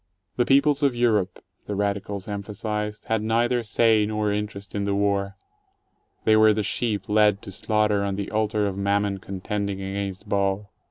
The 0.35 0.47
peo 0.47 0.61
ples 0.61 0.81
of 0.81 0.95
Europe, 0.95 1.43
the 1.67 1.75
radicals 1.75 2.27
emphasized, 2.27 3.07
had 3.07 3.21
neither 3.21 3.61
say 3.61 4.03
nor 4.07 4.33
interest 4.33 4.73
in 4.73 4.85
the 4.85 4.95
war: 4.95 5.37
they 6.23 6.35
were 6.35 6.53
the 6.53 6.63
sheep 6.63 7.07
led 7.07 7.39
to 7.43 7.51
slaughter 7.51 8.03
on 8.03 8.15
the 8.15 8.31
altar 8.31 8.65
of 8.65 8.75
Mammon 8.75 9.19
contending 9.19 9.79
against 9.79 10.27
Baal. 10.27 10.71